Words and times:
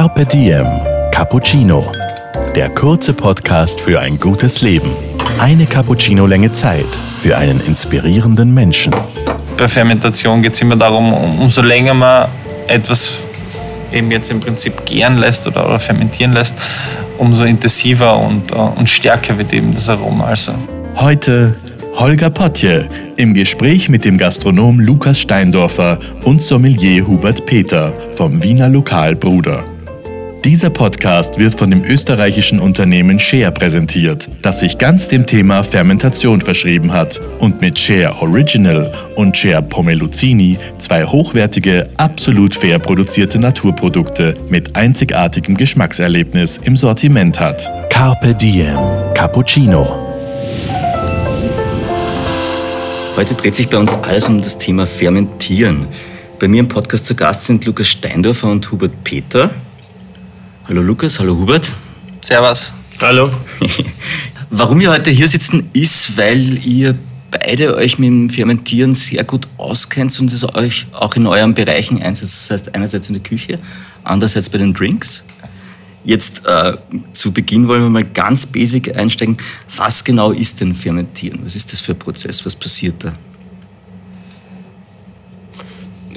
Carpe 0.00 0.24
Diem 0.24 0.66
Cappuccino. 1.12 1.92
Der 2.56 2.70
kurze 2.70 3.12
Podcast 3.12 3.82
für 3.82 4.00
ein 4.00 4.18
gutes 4.18 4.62
Leben. 4.62 4.88
Eine 5.38 5.66
Cappuccino-Länge 5.66 6.50
Zeit 6.52 6.86
für 7.22 7.36
einen 7.36 7.60
inspirierenden 7.60 8.54
Menschen. 8.54 8.94
Bei 9.58 9.68
Fermentation 9.68 10.40
geht 10.40 10.54
es 10.54 10.62
immer 10.62 10.76
darum, 10.76 11.12
umso 11.12 11.60
länger 11.60 11.92
man 11.92 12.28
etwas 12.66 13.24
eben 13.92 14.10
jetzt 14.10 14.30
im 14.30 14.40
Prinzip 14.40 14.86
gären 14.86 15.18
lässt 15.18 15.46
oder, 15.46 15.68
oder 15.68 15.78
fermentieren 15.78 16.32
lässt, 16.32 16.54
umso 17.18 17.44
intensiver 17.44 18.18
und, 18.20 18.52
äh, 18.52 18.54
und 18.54 18.88
stärker 18.88 19.36
wird 19.36 19.52
eben 19.52 19.74
das 19.74 19.90
Aroma. 19.90 20.28
Also. 20.28 20.52
Heute 20.96 21.54
Holger 21.96 22.30
Potje 22.30 22.88
im 23.18 23.34
Gespräch 23.34 23.90
mit 23.90 24.06
dem 24.06 24.16
Gastronom 24.16 24.80
Lukas 24.80 25.20
Steindorfer 25.20 25.98
und 26.24 26.40
Sommelier 26.40 27.06
Hubert 27.06 27.44
Peter 27.44 27.92
vom 28.14 28.42
Wiener 28.42 28.70
Lokal 28.70 29.14
Bruder. 29.14 29.62
Dieser 30.44 30.70
Podcast 30.70 31.38
wird 31.38 31.58
von 31.58 31.70
dem 31.70 31.84
österreichischen 31.84 32.60
Unternehmen 32.60 33.20
Share 33.20 33.52
präsentiert, 33.52 34.30
das 34.40 34.60
sich 34.60 34.78
ganz 34.78 35.06
dem 35.08 35.26
Thema 35.26 35.62
Fermentation 35.62 36.40
verschrieben 36.40 36.94
hat 36.94 37.20
und 37.40 37.60
mit 37.60 37.78
Share 37.78 38.14
Original 38.22 38.90
und 39.16 39.36
Share 39.36 39.60
Pomeluzini 39.60 40.58
zwei 40.78 41.04
hochwertige, 41.04 41.88
absolut 41.98 42.54
fair 42.54 42.78
produzierte 42.78 43.38
Naturprodukte 43.38 44.32
mit 44.48 44.76
einzigartigem 44.76 45.58
Geschmackserlebnis 45.58 46.56
im 46.56 46.74
Sortiment 46.74 47.38
hat. 47.38 47.68
Carpe 47.90 48.34
Diem 48.34 48.78
Cappuccino. 49.12 50.06
Heute 53.14 53.34
dreht 53.34 53.54
sich 53.54 53.68
bei 53.68 53.76
uns 53.76 53.92
alles 53.92 54.26
um 54.26 54.40
das 54.40 54.56
Thema 54.56 54.86
Fermentieren. 54.86 55.86
Bei 56.38 56.48
mir 56.48 56.60
im 56.60 56.68
Podcast 56.68 57.04
zu 57.04 57.14
Gast 57.14 57.44
sind 57.44 57.66
Lukas 57.66 57.88
Steindorfer 57.88 58.50
und 58.50 58.72
Hubert 58.72 59.04
Peter. 59.04 59.50
Hallo 60.70 60.82
Lukas, 60.82 61.18
hallo 61.18 61.36
Hubert. 61.36 61.72
Servus. 62.22 62.72
Hallo. 63.00 63.32
Warum 64.50 64.78
wir 64.78 64.92
heute 64.92 65.10
hier 65.10 65.26
sitzen, 65.26 65.68
ist, 65.72 66.16
weil 66.16 66.64
ihr 66.64 66.96
beide 67.32 67.74
euch 67.74 67.98
mit 67.98 68.06
dem 68.06 68.30
Fermentieren 68.30 68.94
sehr 68.94 69.24
gut 69.24 69.48
auskennt 69.56 70.16
und 70.20 70.32
es 70.32 70.54
euch 70.54 70.86
auch 70.92 71.16
in 71.16 71.26
euren 71.26 71.54
Bereichen 71.54 72.00
einsetzt. 72.00 72.42
Das 72.42 72.50
heißt, 72.52 72.74
einerseits 72.76 73.08
in 73.08 73.14
der 73.14 73.22
Küche, 73.24 73.58
andererseits 74.04 74.48
bei 74.48 74.58
den 74.58 74.72
Drinks. 74.72 75.24
Jetzt 76.04 76.46
äh, 76.46 76.76
zu 77.12 77.32
Beginn 77.32 77.66
wollen 77.66 77.82
wir 77.82 77.90
mal 77.90 78.04
ganz 78.04 78.46
basic 78.46 78.96
einsteigen. 78.96 79.38
Was 79.74 80.04
genau 80.04 80.30
ist 80.30 80.60
denn 80.60 80.76
Fermentieren? 80.76 81.40
Was 81.42 81.56
ist 81.56 81.72
das 81.72 81.80
für 81.80 81.94
ein 81.94 81.98
Prozess? 81.98 82.46
Was 82.46 82.54
passiert 82.54 83.02
da? 83.02 83.12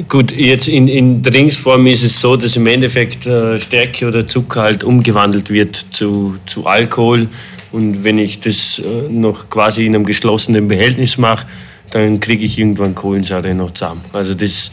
Gut, 0.09 0.31
jetzt 0.35 0.67
in, 0.67 0.87
in 0.87 1.21
Drinksform 1.21 1.85
ist 1.85 2.03
es 2.03 2.19
so, 2.19 2.35
dass 2.35 2.55
im 2.55 2.65
Endeffekt 2.65 3.27
äh, 3.27 3.59
Stärke 3.59 4.07
oder 4.07 4.27
Zucker 4.27 4.61
halt 4.61 4.83
umgewandelt 4.83 5.51
wird 5.51 5.75
zu, 5.91 6.35
zu 6.47 6.65
Alkohol. 6.65 7.27
Und 7.71 8.03
wenn 8.03 8.17
ich 8.17 8.39
das 8.39 8.79
äh, 8.79 9.11
noch 9.11 9.49
quasi 9.49 9.85
in 9.85 9.93
einem 9.93 10.05
geschlossenen 10.05 10.67
Behältnis 10.67 11.17
mache, 11.19 11.45
dann 11.91 12.19
kriege 12.19 12.43
ich 12.43 12.57
irgendwann 12.57 12.95
Kohlensäure 12.95 13.53
noch 13.53 13.71
zusammen. 13.71 14.01
Also 14.13 14.33
das 14.33 14.71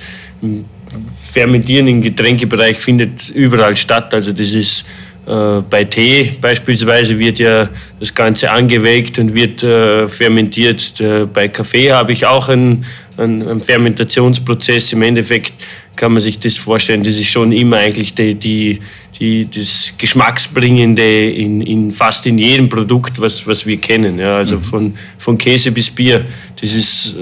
Fermentieren 1.31 1.87
im 1.87 2.01
Getränkebereich 2.01 2.79
findet 2.79 3.29
überall 3.29 3.77
statt. 3.77 4.15
Also 4.15 4.33
das 4.33 4.53
ist 4.53 4.85
bei 5.31 5.85
Tee 5.85 6.37
beispielsweise 6.41 7.19
wird 7.19 7.39
ja 7.39 7.69
das 8.01 8.15
Ganze 8.15 8.51
angewägt 8.51 9.19
und 9.19 9.33
wird 9.35 9.63
äh, 9.63 10.09
fermentiert. 10.09 11.01
Äh, 11.01 11.27
bei 11.27 11.47
Kaffee 11.47 11.93
habe 11.93 12.13
ich 12.13 12.27
auch 12.27 12.49
einen, 12.49 12.85
einen, 13.17 13.47
einen, 13.47 13.63
Fermentationsprozess. 13.63 14.93
Im 14.93 15.03
Endeffekt 15.03 15.53
kann 15.95 16.13
man 16.13 16.21
sich 16.21 16.39
das 16.41 16.57
vorstellen, 16.57 17.05
das 17.05 17.15
ist 17.15 17.29
schon 17.29 17.53
immer 17.53 17.77
eigentlich 17.77 18.15
die, 18.15 18.35
die, 18.35 18.81
die 19.21 19.49
das 19.49 19.93
Geschmacksbringende 19.97 21.31
in, 21.31 21.61
in, 21.61 21.93
fast 21.93 22.27
in 22.27 22.37
jedem 22.37 22.69
Produkt, 22.69 23.21
was, 23.21 23.47
was 23.47 23.67
wir 23.67 23.77
kennen. 23.77 24.19
Ja, 24.19 24.39
also 24.39 24.57
mhm. 24.57 24.63
von, 24.63 24.95
von 25.17 25.39
Käse 25.39 25.71
bis 25.71 25.91
Bier. 25.91 26.25
Das 26.61 26.75
ist 26.75 27.15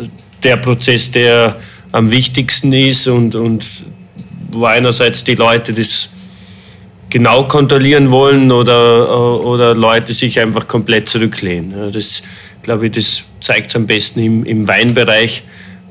der 0.42 0.56
Prozess, 0.56 1.10
der 1.10 1.56
am 1.92 2.10
wichtigsten 2.10 2.72
ist 2.72 3.06
und, 3.06 3.34
und 3.34 3.66
wo 4.50 4.64
einerseits 4.64 5.24
die 5.24 5.34
Leute 5.34 5.74
das 5.74 6.10
genau 7.10 7.44
kontrollieren 7.44 8.10
wollen 8.10 8.52
oder, 8.52 9.40
oder 9.44 9.74
Leute 9.74 10.12
sich 10.12 10.38
einfach 10.40 10.68
komplett 10.68 11.08
zurücklehnen. 11.08 11.92
Das, 11.92 12.22
glaube 12.62 12.86
ich, 12.86 12.92
das 12.92 13.24
zeigt 13.40 13.70
es 13.70 13.76
am 13.76 13.86
besten 13.86 14.20
im, 14.20 14.44
im 14.44 14.68
Weinbereich, 14.68 15.42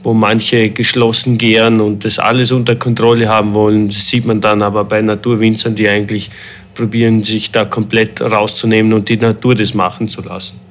wo 0.03 0.13
manche 0.13 0.69
geschlossen 0.69 1.37
gären 1.37 1.81
und 1.81 2.05
das 2.05 2.19
alles 2.19 2.51
unter 2.51 2.75
Kontrolle 2.75 3.27
haben 3.27 3.53
wollen. 3.53 3.87
Das 3.87 4.07
sieht 4.07 4.25
man 4.25 4.41
dann 4.41 4.61
aber 4.61 4.83
bei 4.83 5.01
Naturwinzern, 5.01 5.75
die 5.75 5.87
eigentlich 5.87 6.29
probieren, 6.75 7.23
sich 7.23 7.51
da 7.51 7.65
komplett 7.65 8.21
rauszunehmen 8.21 8.93
und 8.93 9.09
die 9.09 9.17
Natur 9.17 9.55
das 9.55 9.73
machen 9.73 10.07
zu 10.07 10.21
lassen. 10.21 10.66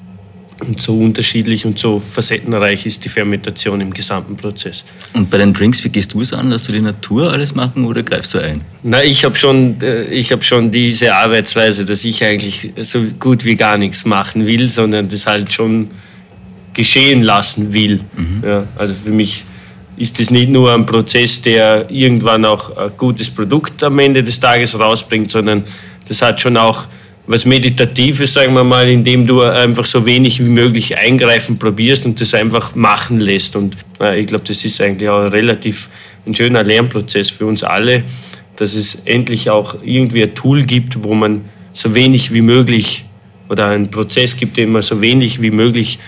Und 0.61 0.81
so 0.81 0.99
unterschiedlich 0.99 1.67
und 1.67 1.78
so 1.78 2.00
facettenreich 2.00 2.87
ist 2.87 3.05
die 3.05 3.11
Fermentation 3.11 3.81
im 3.83 3.93
gesamten 3.93 4.37
Prozess. 4.37 4.84
Und 5.12 5.28
bei 5.28 5.37
den 5.37 5.53
Drinks, 5.53 5.84
wie 5.84 5.91
gehst 5.91 6.15
du 6.15 6.22
es 6.22 6.33
an? 6.33 6.50
Lässt 6.50 6.67
du 6.69 6.72
die 6.72 6.81
Natur 6.81 7.31
alles 7.31 7.55
machen 7.55 7.84
oder 7.84 8.03
greifst 8.03 8.33
du 8.33 8.39
ein? 8.39 8.62
Na, 8.83 9.05
ich 9.05 9.25
habe 9.25 9.34
schon, 9.34 9.77
äh, 9.83 10.22
hab 10.22 10.43
schon 10.43 10.71
diese 10.71 11.15
Arbeitsweise, 11.15 11.84
dass 11.84 12.05
ich 12.05 12.25
eigentlich 12.25 12.72
so 12.78 13.03
gut 13.19 13.44
wie 13.44 13.55
gar 13.56 13.77
nichts 13.77 14.06
machen 14.06 14.47
will, 14.47 14.71
sondern 14.71 15.09
das 15.09 15.27
halt 15.27 15.53
schon 15.53 15.91
geschehen 16.73 17.23
lassen 17.23 17.75
will. 17.75 18.00
Mhm. 18.17 18.43
Ja, 18.47 18.67
also 18.77 18.94
für 18.94 19.11
mich 19.11 19.44
ist 19.97 20.19
das 20.21 20.31
nicht 20.31 20.50
nur 20.50 20.73
ein 20.73 20.87
Prozess, 20.87 21.41
der 21.43 21.91
irgendwann 21.91 22.44
auch 22.44 22.77
ein 22.77 22.93
gutes 22.97 23.31
Produkt 23.31 23.83
am 23.83 23.99
Ende 23.99 24.23
des 24.23 24.41
Tages 24.41 24.78
rausbringt, 24.78 25.31
sondern 25.31 25.65
das 26.09 26.23
hat 26.23 26.41
schon 26.41 26.56
auch 26.56 26.87
was 27.26 27.44
Meditatives, 27.44 28.34
sagen 28.34 28.54
wir 28.54 28.64
mal, 28.64 28.88
indem 28.88 29.26
du 29.26 29.42
einfach 29.42 29.84
so 29.84 30.06
wenig 30.06 30.38
wie 30.41 30.48
möglich 30.48 30.97
eingreifen 30.97 31.59
probierst 31.59 32.06
und 32.06 32.20
das 32.20 32.34
einfach 32.34 32.75
machen 32.75 33.19
lässt. 33.19 33.56
Und 33.56 33.76
äh, 34.00 34.20
ich 34.20 34.28
glaube, 34.28 34.44
das 34.47 34.64
ist 34.64 34.81
eigentlich 34.81 35.09
auch 35.09 35.32
relativ 35.32 35.88
ein 36.26 36.34
schöner 36.34 36.62
Lernprozess 36.62 37.31
für 37.31 37.47
uns 37.47 37.62
alle, 37.64 38.04
dass 38.56 38.75
es 38.75 39.03
endlich 39.06 39.50
auch 39.50 39.76
irgendwie 39.82 40.22
ein 40.22 40.34
Tool 40.34 40.62
gibt, 40.62 41.03
wo 41.03 41.14
man 41.14 41.44
so 41.72 41.94
wenig 41.94 42.32
wie 42.32 42.42
möglich 42.42 43.04
oder 43.48 43.69
einen 43.69 43.91
Prozess 43.91 44.37
gibt, 44.37 44.56
den 44.56 44.70
man 44.70 44.82
so 44.82 45.00
wenig 45.00 45.43
wie 45.43 45.50
möglich 45.50 45.98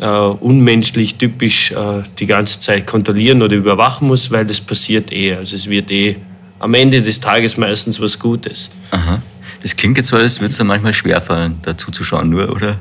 äh, 0.00 0.06
unmenschlich, 0.06 1.16
typisch 1.16 1.72
äh, 1.72 2.02
die 2.18 2.26
ganze 2.26 2.60
Zeit 2.60 2.86
kontrollieren 2.86 3.42
oder 3.42 3.56
überwachen 3.56 4.08
muss, 4.08 4.30
weil 4.30 4.46
das 4.46 4.60
passiert 4.60 5.12
eh. 5.12 5.34
Also 5.34 5.56
es 5.56 5.68
wird 5.68 5.90
eh 5.90 6.16
am 6.58 6.74
Ende 6.74 7.02
des 7.02 7.20
Tages 7.20 7.56
meistens 7.56 8.00
was 8.00 8.18
Gutes. 8.18 8.70
Aha. 8.90 9.22
Das 9.62 9.76
klingt 9.76 9.98
jetzt 9.98 10.08
so, 10.08 10.16
als 10.16 10.40
würde 10.40 10.50
es 10.50 10.58
dann 10.58 10.66
manchmal 10.66 10.92
schwerfallen, 10.92 11.58
dazu 11.62 11.90
zu 11.90 12.02
schauen, 12.02 12.30
nur, 12.30 12.50
oder? 12.50 12.78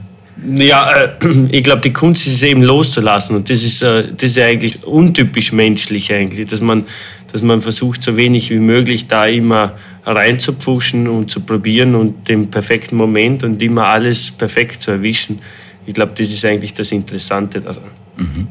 Ja, 0.55 0.91
äh, 0.91 1.09
ich 1.51 1.63
glaube, 1.63 1.81
die 1.81 1.93
Kunst 1.93 2.25
ist 2.27 2.35
es 2.35 2.43
eben 2.43 2.63
loszulassen. 2.63 3.35
Und 3.35 3.49
das 3.49 3.63
ist, 3.63 3.83
äh, 3.83 4.05
das 4.15 4.31
ist 4.31 4.39
eigentlich 4.39 4.83
untypisch 4.83 5.51
menschlich 5.51 6.13
eigentlich, 6.13 6.47
dass 6.47 6.61
man, 6.61 6.85
dass 7.31 7.41
man 7.41 7.61
versucht, 7.61 8.03
so 8.03 8.15
wenig 8.17 8.49
wie 8.49 8.59
möglich 8.59 9.07
da 9.07 9.25
immer 9.25 9.73
reinzupfuschen 10.05 11.07
und 11.07 11.29
zu 11.29 11.41
probieren 11.41 11.95
und 11.95 12.29
den 12.29 12.49
perfekten 12.49 12.95
Moment 12.95 13.43
und 13.43 13.61
immer 13.61 13.85
alles 13.85 14.31
perfekt 14.31 14.81
zu 14.81 14.91
erwischen. 14.91 15.39
Ich 15.85 15.93
glaube, 15.93 16.13
das 16.15 16.29
ist 16.29 16.45
eigentlich 16.45 16.73
das 16.73 16.91
Interessante 16.91 17.59
daran. 17.59 17.83
Mhm. 18.17 18.47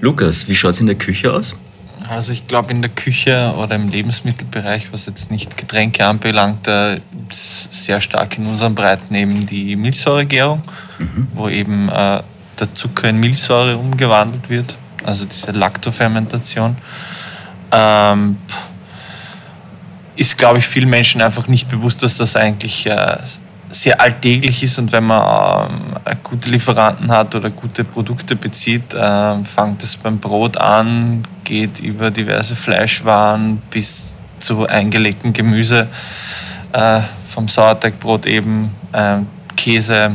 Lukas, 0.00 0.48
wie 0.48 0.54
schaut 0.54 0.72
es 0.72 0.80
in 0.80 0.86
der 0.86 0.96
Küche 0.96 1.32
aus? 1.32 1.54
Also 2.08 2.32
ich 2.32 2.46
glaube 2.46 2.70
in 2.70 2.80
der 2.80 2.90
Küche 2.90 3.54
oder 3.58 3.74
im 3.74 3.88
Lebensmittelbereich, 3.88 4.92
was 4.92 5.06
jetzt 5.06 5.30
nicht 5.30 5.56
Getränke 5.56 6.06
anbelangt, 6.06 6.68
sehr 7.30 8.00
stark 8.00 8.38
in 8.38 8.46
unseren 8.46 8.74
Breiten 8.74 9.14
eben 9.14 9.46
die 9.46 9.76
Milchsäuregärung, 9.76 10.62
mhm. 10.98 11.28
wo 11.34 11.48
eben 11.48 11.88
äh, 11.88 12.22
der 12.58 12.74
Zucker 12.74 13.08
in 13.08 13.18
Milchsäure 13.18 13.76
umgewandelt 13.76 14.48
wird, 14.48 14.76
also 15.04 15.26
diese 15.26 15.52
Laktofermentation. 15.52 16.76
Ähm, 17.70 18.36
ist, 20.16 20.36
glaube 20.36 20.58
ich, 20.58 20.66
vielen 20.66 20.88
Menschen 20.88 21.20
einfach 21.20 21.46
nicht 21.46 21.68
bewusst, 21.68 22.02
dass 22.02 22.16
das 22.16 22.34
eigentlich 22.34 22.86
äh, 22.86 23.18
sehr 23.70 24.00
alltäglich 24.00 24.62
ist 24.62 24.78
und 24.78 24.92
wenn 24.92 25.04
man 25.04 25.96
äh, 26.04 26.16
gute 26.22 26.48
Lieferanten 26.48 27.10
hat 27.10 27.34
oder 27.34 27.50
gute 27.50 27.84
Produkte 27.84 28.34
bezieht, 28.36 28.94
äh, 28.94 29.44
fängt 29.44 29.82
es 29.82 29.96
beim 29.96 30.18
Brot 30.18 30.56
an, 30.56 31.26
geht 31.44 31.78
über 31.78 32.10
diverse 32.10 32.56
Fleischwaren 32.56 33.58
bis 33.70 34.14
zu 34.40 34.66
eingelegtem 34.66 35.32
Gemüse, 35.32 35.88
äh, 36.72 37.00
vom 37.28 37.48
Sauerteigbrot 37.48 38.26
eben, 38.26 38.70
äh, 38.92 39.18
Käse, 39.56 40.12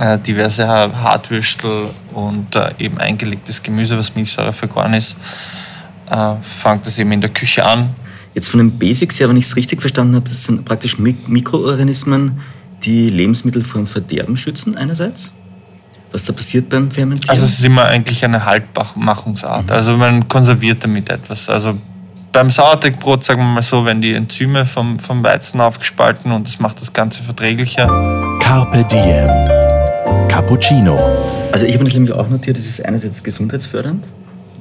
äh, 0.00 0.18
diverse 0.18 0.66
Hartwürstel 0.66 1.90
und 2.12 2.56
äh, 2.56 2.72
eben 2.78 2.98
eingelegtes 2.98 3.62
Gemüse, 3.62 3.96
was 3.96 4.14
Milchsäure 4.14 4.52
vergoren 4.52 4.94
ist, 4.94 5.16
fängt 6.40 6.86
es 6.86 6.98
eben 6.98 7.12
in 7.12 7.20
der 7.20 7.28
Küche 7.28 7.62
an 7.62 7.94
Jetzt 8.38 8.50
von 8.50 8.58
den 8.58 8.78
Basics 8.78 9.18
her, 9.18 9.28
wenn 9.28 9.36
ich 9.36 9.46
es 9.46 9.56
richtig 9.56 9.80
verstanden 9.80 10.14
habe, 10.14 10.28
das 10.28 10.44
sind 10.44 10.64
praktisch 10.64 10.96
Mikroorganismen, 10.96 12.38
die 12.84 13.10
Lebensmittel 13.10 13.64
vor 13.64 13.80
dem 13.80 13.88
Verderben 13.88 14.36
schützen 14.36 14.76
einerseits. 14.76 15.32
Was 16.12 16.24
da 16.24 16.32
passiert 16.32 16.68
beim 16.68 16.88
Fermentieren? 16.88 17.30
Also 17.30 17.44
es 17.44 17.58
ist 17.58 17.64
immer 17.64 17.86
eigentlich 17.86 18.24
eine 18.24 18.44
Haltmachungsart. 18.44 19.64
Mhm. 19.64 19.72
Also 19.72 19.96
man 19.96 20.28
konserviert 20.28 20.84
damit 20.84 21.10
etwas. 21.10 21.48
Also 21.48 21.78
beim 22.30 22.48
Sauerteigbrot, 22.48 23.24
sagen 23.24 23.40
wir 23.40 23.54
mal 23.54 23.62
so, 23.62 23.84
werden 23.84 24.02
die 24.02 24.12
Enzyme 24.12 24.64
vom, 24.64 25.00
vom 25.00 25.24
Weizen 25.24 25.60
aufgespalten 25.60 26.30
und 26.30 26.46
das 26.46 26.60
macht 26.60 26.80
das 26.80 26.92
Ganze 26.92 27.24
verträglicher. 27.24 27.88
Carpe 28.38 28.84
Diem. 28.84 30.28
Cappuccino. 30.28 30.96
Also 31.50 31.66
ich 31.66 31.74
habe 31.74 31.82
das 31.82 31.94
nämlich 31.94 32.12
auch 32.12 32.28
notiert, 32.28 32.56
das 32.56 32.66
ist 32.66 32.84
einerseits 32.84 33.20
gesundheitsfördernd, 33.24 34.04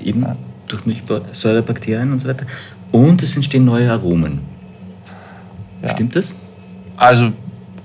eben 0.03 0.25
durch 0.67 0.83
Milchsäurebakterien 0.87 2.11
und 2.11 2.21
so 2.21 2.27
weiter. 2.27 2.47
Und 2.91 3.21
es 3.23 3.35
entstehen 3.35 3.65
neue 3.65 3.91
Aromen. 3.91 4.41
Ja. 5.81 5.89
Stimmt 5.89 6.15
das? 6.15 6.33
Also 6.95 7.31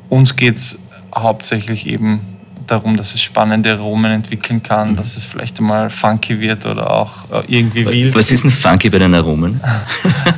uns 0.08 0.34
geht 0.36 0.56
es 0.56 0.78
hauptsächlich 1.14 1.86
eben 1.86 2.20
darum, 2.66 2.96
dass 2.96 3.14
es 3.14 3.20
spannende 3.20 3.72
Aromen 3.72 4.12
entwickeln 4.12 4.62
kann, 4.62 4.96
dass 4.96 5.16
es 5.16 5.24
vielleicht 5.24 5.58
einmal 5.58 5.90
funky 5.90 6.40
wird 6.40 6.64
oder 6.64 6.90
auch 6.90 7.30
äh, 7.30 7.42
irgendwie 7.58 7.86
wild. 7.86 8.14
Was 8.14 8.30
ist 8.30 8.44
denn 8.44 8.50
funky 8.50 8.88
bei 8.88 8.98
den 8.98 9.14
Aromen? 9.14 9.60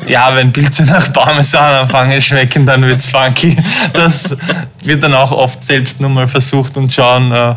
Ja, 0.07 0.35
wenn 0.37 0.53
Pilze 0.53 0.85
nach 0.85 1.11
Parmesan 1.15 1.73
anfangen 1.73 2.21
schmecken, 2.21 2.67
dann 2.67 2.83
wird 2.83 3.01
es 3.01 3.09
funky. 3.09 3.57
Das 3.95 4.37
wird 4.83 5.03
dann 5.03 5.15
auch 5.15 5.31
oft 5.31 5.65
selbst 5.65 5.99
nur 5.99 6.11
mal 6.11 6.29
versucht 6.29 6.77
und 6.77 6.93
schauen, 6.93 7.33
äh, 7.33 7.55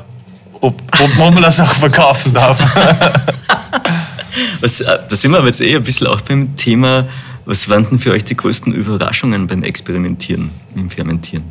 ob, 0.62 0.82
ob 0.98 1.18
man 1.18 1.42
das 1.42 1.60
auch 1.60 1.74
verkaufen 1.74 2.34
darf. 2.34 2.64
Was, 4.62 4.82
äh, 4.82 5.00
da 5.08 5.16
sind 5.16 5.32
wir 5.32 5.38
aber 5.38 5.48
jetzt 5.48 5.62
eh 5.62 5.76
ein 5.76 5.84
bisschen 5.84 6.08
auch 6.08 6.22
beim 6.22 6.56
Thema, 6.58 7.06
was 7.46 7.70
waren 7.70 7.88
denn 7.90 8.00
für 8.00 8.12
euch 8.12 8.24
die 8.24 8.36
größten 8.36 8.74
Überraschungen 8.74 9.48
beim 9.48 9.64
Experimentieren, 9.64 10.52
im 10.76 10.90
Fermentieren? 10.90 11.44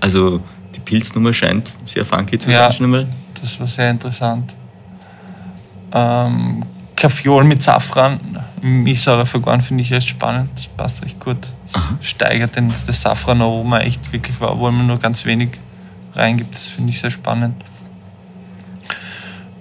Also 0.00 0.40
die 0.74 0.80
Pilznummer 0.80 1.32
scheint 1.32 1.72
sehr 1.84 2.04
funky 2.04 2.38
zu 2.38 2.50
sein 2.50 2.58
Ja. 2.60 2.72
schon 2.72 2.84
einmal. 2.86 3.06
Das 3.40 3.58
war 3.60 3.66
sehr 3.66 3.90
interessant. 3.90 4.54
Ähm, 5.92 6.64
Kaffeeol 6.96 7.44
mit 7.44 7.62
Safran, 7.62 8.18
Milchsäure 8.60 9.26
vergoren, 9.26 9.60
finde 9.60 9.82
ich 9.82 9.92
echt 9.92 10.08
spannend. 10.08 10.50
Das 10.54 10.66
passt 10.68 11.04
echt 11.04 11.18
gut. 11.20 11.38
Das 11.72 12.08
steigert 12.08 12.56
den, 12.56 12.68
das 12.86 13.00
Safranaroma 13.02 13.80
echt 13.80 14.12
wirklich, 14.12 14.36
obwohl 14.40 14.70
man 14.72 14.86
nur 14.86 14.98
ganz 14.98 15.24
wenig 15.24 15.50
reingibt. 16.14 16.54
Das 16.54 16.68
finde 16.68 16.90
ich 16.92 17.00
sehr 17.00 17.10
spannend. 17.10 17.56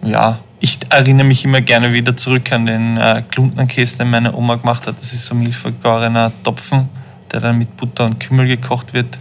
Ja, 0.03 0.39
ich 0.59 0.79
erinnere 0.89 1.25
mich 1.25 1.43
immer 1.43 1.61
gerne 1.61 1.93
wieder 1.93 2.15
zurück 2.15 2.51
an 2.51 2.65
den 2.65 2.97
äh, 2.97 3.23
Kluntnerkäse, 3.31 3.97
den 3.99 4.11
meine 4.11 4.33
Oma 4.33 4.55
gemacht 4.55 4.87
hat. 4.87 4.95
Das 4.99 5.13
ist 5.13 5.25
so 5.25 5.35
milchvergorener 5.35 6.31
Topfen, 6.43 6.87
der 7.31 7.39
dann 7.39 7.57
mit 7.57 7.75
Butter 7.77 8.05
und 8.05 8.19
Kümmel 8.19 8.47
gekocht 8.47 8.93
wird. 8.93 9.17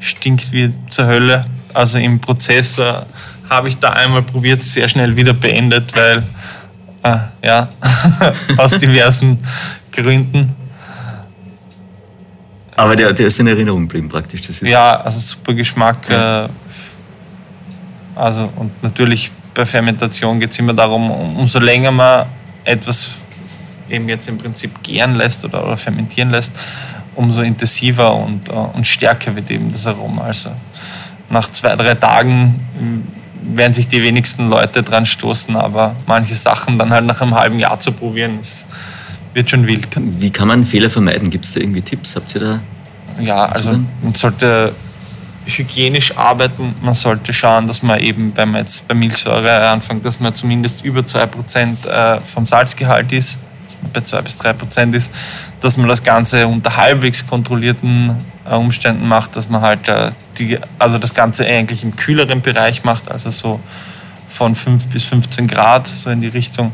Stinkt 0.00 0.52
wie 0.52 0.72
zur 0.88 1.06
Hölle. 1.06 1.44
Also 1.74 1.98
im 1.98 2.20
Prozess 2.20 2.78
äh, 2.78 2.92
habe 3.48 3.68
ich 3.68 3.78
da 3.78 3.90
einmal 3.90 4.22
probiert, 4.22 4.62
sehr 4.62 4.88
schnell 4.88 5.16
wieder 5.16 5.32
beendet, 5.32 5.94
weil, 5.96 6.22
äh, 7.02 7.16
ja, 7.42 7.68
aus 8.58 8.76
diversen 8.78 9.38
Gründen. 9.92 10.54
Aber 12.76 12.96
der, 12.96 13.12
der 13.12 13.26
ist 13.26 13.38
in 13.38 13.46
Erinnerung 13.46 13.82
geblieben 13.82 14.08
praktisch. 14.08 14.40
Das 14.42 14.50
ist 14.50 14.62
Ja, 14.62 15.00
also 15.00 15.20
super 15.20 15.54
Geschmack. 15.54 16.08
Äh, 16.10 16.48
also 18.14 18.52
und 18.56 18.82
natürlich 18.82 19.30
bei 19.54 19.66
Fermentation 19.66 20.40
geht 20.40 20.50
es 20.52 20.58
immer 20.58 20.72
darum, 20.74 21.10
um- 21.10 21.36
umso 21.36 21.58
länger 21.58 21.90
man 21.90 22.26
etwas 22.64 23.20
eben 23.90 24.08
jetzt 24.08 24.28
im 24.28 24.38
Prinzip 24.38 24.82
gären 24.82 25.16
lässt 25.16 25.44
oder, 25.44 25.64
oder 25.64 25.76
fermentieren 25.76 26.30
lässt, 26.30 26.52
umso 27.14 27.42
intensiver 27.42 28.14
und, 28.14 28.48
äh, 28.48 28.52
und 28.52 28.86
stärker 28.86 29.34
wird 29.34 29.50
eben 29.50 29.70
das 29.70 29.86
Aroma. 29.86 30.22
Also 30.24 30.50
nach 31.28 31.50
zwei, 31.50 31.76
drei 31.76 31.94
Tagen 31.94 32.60
mh, 32.78 33.56
werden 33.56 33.74
sich 33.74 33.88
die 33.88 34.02
wenigsten 34.02 34.48
Leute 34.48 34.82
dran 34.82 35.04
stoßen, 35.04 35.56
aber 35.56 35.96
manche 36.06 36.34
Sachen 36.34 36.78
dann 36.78 36.90
halt 36.90 37.04
nach 37.04 37.20
einem 37.20 37.34
halben 37.34 37.58
Jahr 37.58 37.78
zu 37.80 37.92
probieren, 37.92 38.38
das 38.40 38.66
wird 39.34 39.50
schon 39.50 39.66
wild. 39.66 39.88
Wie 39.96 40.30
kann 40.30 40.48
man 40.48 40.64
Fehler 40.64 40.88
vermeiden? 40.90 41.28
Gibt 41.28 41.44
es 41.46 41.52
da 41.52 41.60
irgendwie 41.60 41.82
Tipps? 41.82 42.14
Habt 42.16 42.34
ihr 42.34 42.40
da? 42.40 42.60
Ja, 43.20 43.46
also 43.46 43.78
man 44.02 44.14
sollte 44.14 44.74
hygienisch 45.46 46.16
arbeiten. 46.16 46.74
Man 46.82 46.94
sollte 46.94 47.32
schauen, 47.32 47.66
dass 47.66 47.82
man 47.82 48.00
eben, 48.00 48.32
wenn 48.36 48.50
man 48.50 48.60
jetzt 48.60 48.86
bei 48.86 48.94
Milchsäure 48.94 49.68
anfängt, 49.68 50.04
dass 50.04 50.20
man 50.20 50.34
zumindest 50.34 50.84
über 50.84 51.00
2% 51.00 51.88
äh, 51.88 52.20
vom 52.20 52.46
Salzgehalt 52.46 53.12
ist, 53.12 53.38
dass 53.66 53.82
man 53.82 53.92
bei 53.92 54.00
2 54.00 54.22
bis 54.22 54.40
3% 54.40 54.94
ist, 54.94 55.12
dass 55.60 55.76
man 55.76 55.88
das 55.88 56.02
Ganze 56.02 56.46
unter 56.46 56.76
halbwegs 56.76 57.26
kontrollierten 57.26 58.16
äh, 58.48 58.54
Umständen 58.54 59.06
macht, 59.06 59.36
dass 59.36 59.48
man 59.48 59.60
halt 59.60 59.88
äh, 59.88 60.12
die, 60.38 60.58
also 60.78 60.98
das 60.98 61.14
Ganze 61.14 61.46
eigentlich 61.46 61.82
im 61.82 61.96
kühleren 61.96 62.40
Bereich 62.40 62.84
macht, 62.84 63.10
also 63.10 63.30
so 63.30 63.60
von 64.28 64.54
5 64.54 64.88
bis 64.88 65.04
15 65.04 65.46
Grad, 65.46 65.86
so 65.86 66.10
in 66.10 66.20
die 66.20 66.28
Richtung. 66.28 66.72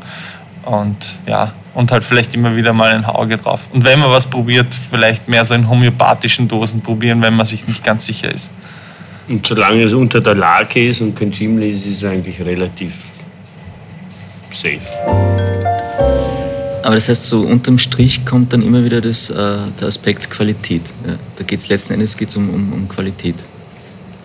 Und 0.68 1.16
ja, 1.26 1.52
und 1.72 1.92
halt 1.92 2.04
vielleicht 2.04 2.34
immer 2.34 2.54
wieder 2.54 2.74
mal 2.74 2.90
ein 2.90 3.06
Auge 3.06 3.38
drauf. 3.38 3.70
Und 3.72 3.86
wenn 3.86 3.98
man 3.98 4.10
was 4.10 4.26
probiert, 4.26 4.74
vielleicht 4.74 5.26
mehr 5.26 5.44
so 5.46 5.54
in 5.54 5.68
homöopathischen 5.68 6.46
Dosen 6.46 6.82
probieren, 6.82 7.22
wenn 7.22 7.34
man 7.34 7.46
sich 7.46 7.66
nicht 7.66 7.82
ganz 7.82 8.04
sicher 8.04 8.30
ist. 8.32 8.50
Und 9.28 9.46
solange 9.46 9.82
es 9.82 9.94
unter 9.94 10.20
der 10.20 10.34
Lake 10.34 10.88
ist 10.88 11.00
und 11.00 11.16
kein 11.16 11.32
Schimmel 11.32 11.70
ist, 11.70 11.86
ist 11.86 12.02
es 12.02 12.04
eigentlich 12.04 12.38
relativ 12.40 13.12
safe. 14.50 14.80
Aber 16.82 16.94
das 16.94 17.08
heißt, 17.08 17.24
so 17.24 17.40
unterm 17.40 17.78
Strich 17.78 18.26
kommt 18.26 18.52
dann 18.52 18.60
immer 18.62 18.84
wieder 18.84 19.00
das, 19.00 19.30
äh, 19.30 19.34
der 19.80 19.88
Aspekt 19.88 20.30
Qualität. 20.30 20.82
Ja, 21.06 21.14
da 21.36 21.44
geht 21.44 21.60
es 21.60 21.68
letzten 21.68 21.94
Endes 21.94 22.16
geht's 22.16 22.36
um, 22.36 22.50
um, 22.50 22.72
um 22.74 22.88
Qualität. 22.88 23.36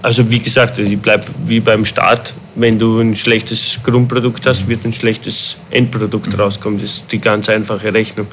Also 0.04 0.30
wie 0.30 0.40
gesagt, 0.40 0.78
ich 0.80 1.00
bleibe 1.00 1.24
wie 1.46 1.62
beim 1.62 1.86
Start. 1.86 2.34
Wenn 2.56 2.78
du 2.78 3.00
ein 3.00 3.16
schlechtes 3.16 3.80
Grundprodukt 3.82 4.46
hast, 4.46 4.68
wird 4.68 4.84
ein 4.86 4.92
schlechtes 4.94 5.56
Endprodukt 5.72 6.38
rauskommen. 6.38 6.78
Das 6.80 6.90
ist 6.98 7.12
die 7.12 7.20
ganz 7.20 7.48
einfache 7.50 7.92
Rechnung. 7.94 8.28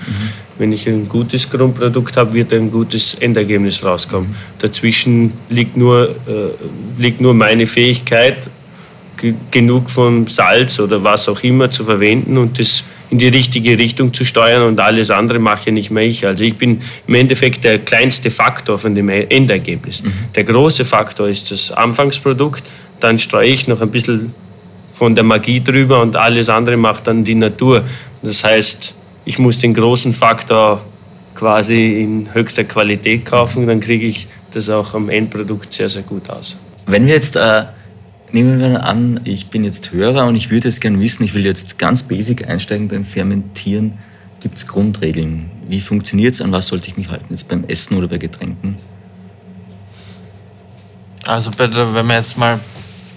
Wenn 0.59 0.73
ich 0.73 0.87
ein 0.89 1.09
gutes 1.09 1.49
Grundprodukt 1.49 2.17
habe, 2.17 2.35
wird 2.35 2.53
ein 2.53 2.71
gutes 2.73 3.15
Endergebnis 3.15 3.83
rauskommen. 3.85 4.35
Dazwischen 4.59 5.33
liegt 5.49 5.77
nur, 5.77 6.11
äh, 6.27 7.01
liegt 7.01 7.21
nur 7.21 7.35
meine 7.35 7.67
Fähigkeit, 7.69 8.49
ge- 9.17 9.35
genug 9.53 9.89
von 9.89 10.27
Salz 10.27 10.81
oder 10.81 11.03
was 11.05 11.29
auch 11.29 11.43
immer 11.45 11.71
zu 11.71 11.85
verwenden 11.85 12.37
und 12.37 12.59
das 12.59 12.83
in 13.11 13.19
die 13.19 13.29
richtige 13.29 13.77
Richtung 13.77 14.15
zu 14.15 14.25
steuern 14.25 14.63
und 14.63 14.81
alles 14.81 15.11
andere 15.11 15.39
mache 15.39 15.73
nicht 15.73 15.91
mehr 15.91 16.05
ich. 16.05 16.27
Also 16.27 16.45
ich 16.45 16.57
bin 16.57 16.81
im 17.07 17.15
Endeffekt 17.15 17.65
der 17.65 17.79
kleinste 17.81 18.31
Faktor 18.31 18.79
von 18.79 18.95
dem 18.95 19.09
Endergebnis. 19.09 20.03
Der 20.37 20.45
große 20.45 20.85
Faktor 20.85 21.29
ist 21.29 21.51
das 21.51 21.73
Anfangsprodukt, 21.73 22.63
dann 23.01 23.19
streue 23.19 23.49
ich 23.49 23.67
noch 23.67 23.81
ein 23.81 23.91
bisschen 23.91 24.33
von 24.91 25.15
der 25.15 25.25
Magie 25.25 25.61
drüber 25.63 26.01
und 26.03 26.17
alles 26.17 26.49
andere 26.49 26.77
macht 26.77 27.07
dann 27.07 27.25
die 27.25 27.35
Natur. 27.35 27.85
Das 28.23 28.45
heißt, 28.45 28.95
ich 29.25 29.39
muss 29.39 29.59
den 29.59 29.75
großen 29.75 30.13
Faktor 30.13 30.83
quasi 31.35 32.03
in 32.03 32.33
höchster 32.33 32.65
Qualität 32.65 33.25
kaufen, 33.25 33.67
dann 33.67 33.81
kriege 33.81 34.07
ich 34.07 34.27
das 34.53 34.69
auch 34.69 34.95
am 34.95 35.09
Endprodukt 35.09 35.73
sehr, 35.73 35.89
sehr 35.89 36.03
gut 36.03 36.29
aus. 36.29 36.57
Wenn 36.87 37.07
wir 37.07 37.15
jetzt, 37.15 37.37
äh, 37.37 37.65
nehmen 38.33 38.59
wir 38.59 38.85
an, 38.85 39.21
ich 39.25 39.49
bin 39.49 39.65
jetzt 39.65 39.93
Hörer 39.93 40.27
und 40.27 40.35
ich 40.35 40.51
würde 40.51 40.69
jetzt 40.69 40.81
gerne 40.81 41.01
wissen, 41.01 41.25
ich 41.25 41.35
will 41.35 41.45
jetzt 41.45 41.79
ganz 41.79 42.03
basic 42.03 42.49
einsteigen 42.49 42.89
beim 42.89 43.05
Fermentieren. 43.05 43.99
Gibt 44.41 44.57
es 44.57 44.67
Grundregeln? 44.67 45.51
Wie 45.69 45.81
funktioniert 45.81 46.35
es? 46.35 46.41
An 46.41 46.53
was 46.53 46.69
sollte 46.69 46.89
ich 46.89 46.97
mich 46.97 47.09
halten? 47.09 47.27
Jetzt 47.31 47.49
beim 47.49 47.65
Essen 47.69 47.97
oder 47.97 48.09
bei 48.09 48.19
Getränken? 48.19 48.77
Also 51.27 51.51
bei 51.51 51.71
wenn 51.71 52.07
wir 52.07 52.17
jetzt 52.17 52.39
mal 52.39 52.59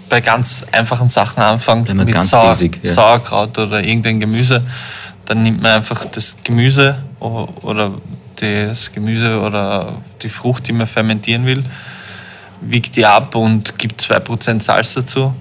bei 0.10 0.22
ganz 0.22 0.66
einfachen 0.72 1.10
Sachen 1.10 1.42
man 1.98 2.06
mit 2.06 2.14
ganz 2.14 2.30
Sauer, 2.30 2.50
basic, 2.50 2.80
ja. 2.84 2.92
Sauerkraut 2.92 3.58
oder 3.58 3.84
irgendein 3.84 4.20
Gemüse, 4.20 4.64
dann 5.26 5.44
nimmt 5.44 5.62
man 5.62 5.72
einfach 5.72 6.06
das 6.06 6.38
Gemüse 6.44 6.98
oder 7.20 7.94
das 8.36 8.92
Gemüse 8.92 9.40
oder 9.40 9.94
die 10.22 10.30
Frucht, 10.30 10.68
die 10.68 10.74
man 10.74 10.88
fermentieren 10.88 11.46
will, 11.46 11.64
wiegt 12.66 12.96
die 12.96 13.06
ab 13.06 13.36
und 13.36 13.78
gibt 13.78 14.02
2% 14.02 14.62
Salz 14.62 14.94
dazu. 14.94 15.34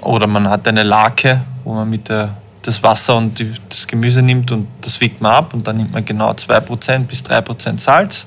Oder 0.00 0.26
man 0.26 0.48
hat 0.48 0.66
eine 0.66 0.82
Lake, 0.82 1.42
wo 1.64 1.74
man 1.74 1.88
mit 1.88 2.08
der, 2.08 2.36
das 2.62 2.82
Wasser 2.82 3.16
und 3.16 3.38
die, 3.38 3.52
das 3.68 3.86
Gemüse 3.86 4.22
nimmt 4.22 4.50
und 4.50 4.66
das 4.80 5.00
wiegt 5.00 5.20
man 5.20 5.32
ab 5.32 5.54
und 5.54 5.66
dann 5.66 5.76
nimmt 5.76 5.92
man 5.92 6.04
genau 6.04 6.32
2% 6.32 7.04
bis 7.04 7.22
3% 7.22 7.78
Salz, 7.78 8.26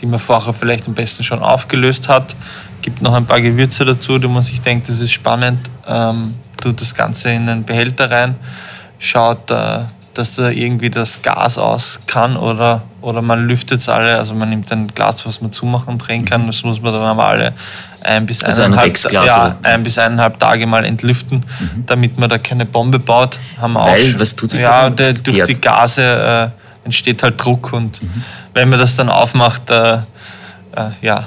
die 0.00 0.06
man 0.06 0.18
vorher 0.18 0.54
vielleicht 0.54 0.88
am 0.88 0.94
besten 0.94 1.22
schon 1.22 1.40
aufgelöst 1.40 2.08
hat. 2.08 2.34
Gibt 2.80 3.02
noch 3.02 3.14
ein 3.14 3.26
paar 3.26 3.40
Gewürze 3.40 3.84
dazu, 3.84 4.18
die 4.18 4.28
man 4.28 4.42
sich 4.42 4.60
denkt, 4.60 4.88
das 4.88 5.00
ist 5.00 5.12
spannend. 5.12 5.70
Ähm, 5.86 6.34
tut 6.60 6.80
das 6.80 6.94
Ganze 6.94 7.30
in 7.30 7.48
einen 7.48 7.64
Behälter 7.64 8.10
rein, 8.10 8.36
schaut, 8.98 9.50
äh, 9.50 9.80
dass 10.14 10.36
da 10.36 10.50
irgendwie 10.50 10.90
das 10.90 11.22
Gas 11.22 11.58
aus 11.58 12.00
kann 12.06 12.36
oder, 12.36 12.82
oder 13.00 13.22
man 13.22 13.46
lüftet 13.46 13.80
es 13.80 13.88
alle. 13.88 14.16
Also 14.16 14.34
man 14.34 14.50
nimmt 14.50 14.70
ein 14.72 14.88
Glas, 14.88 15.26
was 15.26 15.40
man 15.40 15.52
zumachen 15.52 15.98
drehen 15.98 16.24
kann. 16.24 16.46
Das 16.46 16.62
muss 16.62 16.80
man 16.80 16.92
dann 16.92 17.02
aber 17.02 17.24
alle 17.24 17.54
ein 18.04 18.26
bis 18.26 18.42
Also 18.44 18.62
ein 18.62 18.66
eineinhalb, 18.66 18.88
Rexglas, 18.88 19.26
ja, 19.26 19.56
ein 19.62 19.82
bis 19.82 19.98
eineinhalb 19.98 20.38
Tage 20.38 20.66
mal 20.66 20.84
entlüften, 20.84 21.44
damit 21.86 22.18
man 22.18 22.28
da 22.28 22.38
keine 22.38 22.66
Bombe 22.66 22.98
baut. 22.98 23.38
Haben 23.58 23.74
wir 23.74 23.84
Weil, 23.84 24.14
auch 24.14 24.20
was 24.20 24.36
tut 24.36 24.50
sich 24.50 24.60
ja, 24.60 24.88
da? 24.88 24.90
der, 24.90 25.14
durch 25.14 25.44
die 25.44 25.60
Gase 25.60 26.02
äh, 26.02 26.84
entsteht 26.84 27.22
halt 27.22 27.42
Druck 27.42 27.72
und 27.72 28.00
wenn 28.52 28.68
man 28.68 28.78
das 28.78 28.94
dann 28.94 29.08
aufmacht, 29.08 29.70
äh, 29.70 29.98
äh, 30.76 30.90
ja, 31.02 31.26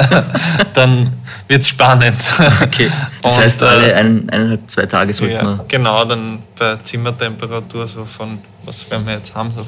dann 0.74 1.12
wird 1.48 1.62
es 1.62 1.68
spannend. 1.68 2.16
Okay. 2.62 2.90
Das 3.22 3.36
Und, 3.36 3.42
heißt, 3.42 3.62
äh, 3.62 3.64
alle 3.64 3.94
ein, 3.94 4.28
eineinhalb, 4.30 4.70
zwei 4.70 4.86
Tage 4.86 5.14
sollte 5.14 5.34
ja, 5.34 5.42
man. 5.42 5.60
genau, 5.68 6.04
dann 6.04 6.40
bei 6.58 6.76
Zimmertemperatur 6.76 7.86
so 7.86 8.04
von, 8.04 8.38
was 8.64 8.90
werden 8.90 9.06
wir 9.06 9.14
jetzt 9.14 9.34
haben, 9.34 9.52
so 9.52 9.66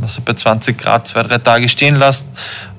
also 0.00 0.22
bei 0.22 0.32
20 0.34 0.78
Grad 0.78 1.06
zwei, 1.06 1.22
drei 1.22 1.38
Tage 1.38 1.68
stehen 1.68 1.96
lässt 1.96 2.28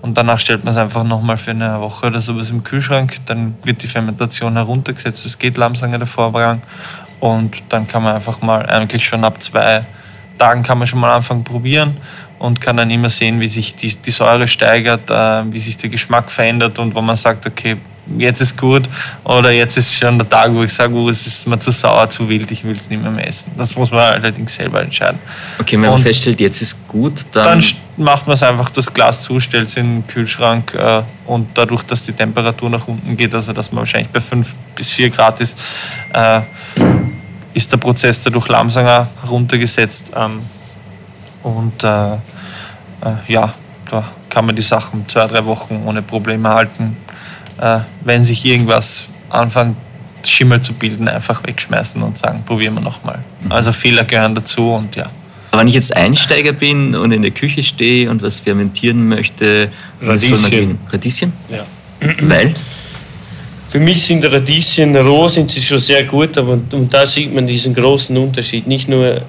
und 0.01 0.17
danach 0.17 0.39
stellt 0.39 0.63
man 0.63 0.73
es 0.73 0.79
einfach 0.79 1.03
nochmal 1.03 1.37
für 1.37 1.51
eine 1.51 1.79
Woche 1.79 2.07
oder 2.07 2.21
sowas 2.21 2.49
im 2.49 2.63
Kühlschrank. 2.63 3.17
Dann 3.25 3.55
wird 3.63 3.83
die 3.83 3.87
Fermentation 3.87 4.53
heruntergesetzt. 4.53 5.25
Es 5.25 5.37
geht 5.37 5.57
langsam 5.57 5.91
der 5.91 6.07
Vorgang 6.07 6.61
und 7.19 7.61
dann 7.69 7.87
kann 7.87 8.03
man 8.03 8.15
einfach 8.15 8.41
mal 8.41 8.65
eigentlich 8.65 9.05
schon 9.05 9.23
ab 9.23 9.41
zwei 9.41 9.85
Tagen 10.37 10.63
kann 10.63 10.77
man 10.77 10.87
schon 10.87 10.99
mal 10.99 11.13
anfangen 11.13 11.43
probieren 11.43 11.97
und 12.39 12.59
kann 12.59 12.77
dann 12.77 12.89
immer 12.89 13.09
sehen, 13.09 13.39
wie 13.39 13.47
sich 13.47 13.75
die, 13.75 13.93
die 13.93 14.11
Säure 14.11 14.47
steigert, 14.47 15.09
äh, 15.09 15.43
wie 15.51 15.59
sich 15.59 15.77
der 15.77 15.89
Geschmack 15.89 16.31
verändert 16.31 16.79
und 16.79 16.95
wo 16.95 17.01
man 17.01 17.15
sagt, 17.15 17.45
okay, 17.45 17.77
jetzt 18.17 18.41
ist 18.41 18.57
gut 18.57 18.89
oder 19.23 19.51
jetzt 19.51 19.77
ist 19.77 19.97
schon 19.97 20.17
der 20.17 20.27
Tag, 20.27 20.53
wo 20.53 20.63
ich 20.63 20.73
sage, 20.73 20.93
oh, 20.93 21.09
es 21.09 21.25
ist 21.27 21.47
mir 21.47 21.59
zu 21.59 21.71
sauer, 21.71 22.09
zu 22.09 22.27
wild, 22.27 22.49
ich 22.51 22.63
will 22.63 22.75
es 22.75 22.89
nicht 22.89 23.01
mehr 23.01 23.27
essen. 23.27 23.51
Das 23.57 23.75
muss 23.75 23.91
man 23.91 23.99
allerdings 23.99 24.55
selber 24.55 24.81
entscheiden. 24.81 25.19
Okay, 25.59 25.73
wenn 25.73 25.81
man 25.81 25.93
und 25.93 26.01
feststellt, 26.01 26.39
jetzt 26.39 26.61
ist 26.61 26.87
gut, 26.87 27.25
dann... 27.31 27.59
Dann 27.59 27.63
macht 27.97 28.25
man 28.25 28.33
es 28.33 28.43
einfach, 28.43 28.69
das 28.69 28.91
Glas 28.91 29.21
zu, 29.21 29.39
stellt 29.39 29.67
es 29.67 29.77
in 29.77 29.97
den 30.01 30.07
Kühlschrank 30.07 30.73
äh, 30.73 31.03
und 31.25 31.49
dadurch, 31.53 31.83
dass 31.83 32.05
die 32.05 32.13
Temperatur 32.13 32.69
nach 32.69 32.87
unten 32.87 33.15
geht, 33.15 33.35
also 33.35 33.53
dass 33.53 33.71
man 33.71 33.79
wahrscheinlich 33.79 34.09
bei 34.09 34.19
5 34.19 34.53
bis 34.75 34.89
4 34.89 35.09
Grad 35.09 35.39
ist, 35.41 35.57
äh, 36.13 36.41
ist 37.53 37.71
der 37.71 37.77
Prozess 37.77 38.23
dadurch 38.23 38.47
langsamer 38.47 39.07
heruntergesetzt. 39.21 40.11
Ähm, 40.15 40.41
und 41.43 41.83
äh, 41.83 42.13
äh, 42.13 42.17
ja, 43.27 43.53
da 43.89 44.03
kann 44.29 44.45
man 44.45 44.55
die 44.55 44.61
Sachen 44.61 45.07
zwei, 45.07 45.27
drei 45.27 45.43
Wochen 45.45 45.81
ohne 45.85 46.01
Probleme 46.01 46.49
halten 46.49 46.97
äh, 47.61 47.79
wenn 48.03 48.25
sich 48.25 48.43
irgendwas 48.43 49.07
anfängt, 49.29 49.77
Schimmel 50.25 50.61
zu 50.61 50.73
bilden, 50.73 51.07
einfach 51.07 51.43
wegschmeißen 51.45 52.01
und 52.01 52.17
sagen, 52.17 52.43
probieren 52.45 52.75
wir 52.75 52.81
nochmal. 52.81 53.19
Mhm. 53.41 53.51
Also 53.51 53.71
Fehler 53.71 54.03
gehören 54.03 54.35
dazu 54.35 54.73
und 54.73 54.95
ja. 54.95 55.07
Wenn 55.51 55.67
ich 55.67 55.73
jetzt 55.73 55.95
Einsteiger 55.95 56.53
bin 56.53 56.95
und 56.95 57.11
in 57.11 57.23
der 57.23 57.31
Küche 57.31 57.61
stehe 57.61 58.09
und 58.09 58.21
was 58.21 58.39
fermentieren 58.39 59.09
möchte, 59.09 59.69
Radieschen. 60.01 60.79
Radieschen? 60.89 61.33
Ja. 61.49 61.65
Weil? 62.21 62.55
Für 63.71 63.79
mich 63.79 64.03
sind 64.03 64.25
Radieschen 64.25 64.93
roh, 64.97 65.29
sind 65.29 65.49
sie 65.49 65.61
schon 65.61 65.79
sehr 65.79 66.03
gut, 66.03 66.37
aber 66.37 66.59
und 66.73 66.93
da 66.93 67.05
sieht 67.05 67.33
man 67.33 67.47
diesen 67.47 67.73
großen 67.73 68.17
Unterschied. 68.17 68.67
Nicht 68.67 68.89
nur 68.89 69.21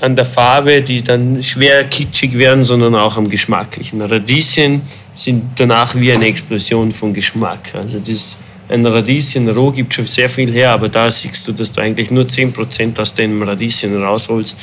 an 0.00 0.16
der 0.16 0.24
Farbe, 0.24 0.80
die 0.80 1.02
dann 1.02 1.42
schwer 1.42 1.84
kitschig 1.84 2.38
werden, 2.38 2.64
sondern 2.64 2.94
auch 2.94 3.18
am 3.18 3.28
Geschmacklichen. 3.28 4.00
Radieschen 4.00 4.80
sind 5.12 5.42
danach 5.56 5.94
wie 5.94 6.10
eine 6.10 6.28
Explosion 6.28 6.92
von 6.92 7.12
Geschmack. 7.12 7.74
Also 7.74 7.98
das, 7.98 8.38
ein 8.70 8.86
Radieschen 8.86 9.46
roh 9.50 9.70
gibt 9.70 9.92
schon 9.92 10.06
sehr 10.06 10.30
viel 10.30 10.50
her, 10.50 10.70
aber 10.70 10.88
da 10.88 11.10
siehst 11.10 11.46
du, 11.46 11.52
dass 11.52 11.70
du 11.70 11.82
eigentlich 11.82 12.10
nur 12.10 12.24
10% 12.24 12.98
aus 12.98 13.12
dem 13.12 13.42
Radieschen 13.42 14.02
rausholst. 14.02 14.56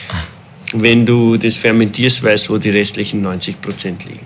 Wenn 0.73 1.05
du 1.05 1.37
das 1.37 1.57
fermentierst, 1.57 2.23
weißt 2.23 2.49
wo 2.49 2.57
die 2.57 2.71
restlichen 2.71 3.23
90% 3.23 4.07
liegen. 4.07 4.25